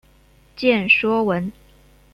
[0.55, 1.51] 见说文。